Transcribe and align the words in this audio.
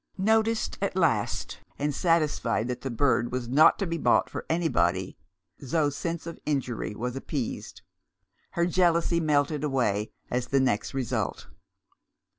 Noticed 0.17 0.79
at 0.81 0.95
last, 0.95 1.59
and 1.77 1.93
satisfied 1.93 2.67
that 2.69 2.81
the 2.81 2.89
bird 2.89 3.31
was 3.31 3.47
not 3.47 3.77
to 3.77 3.85
be 3.85 3.99
bought 3.99 4.31
for 4.31 4.47
anybody, 4.49 5.15
Zo's 5.63 5.95
sense 5.95 6.25
of 6.25 6.39
injury 6.43 6.95
was 6.95 7.15
appeased; 7.15 7.83
her 8.53 8.65
jealousy 8.65 9.19
melted 9.19 9.63
away 9.63 10.11
as 10.31 10.47
the 10.47 10.59
next 10.59 10.95
result. 10.95 11.49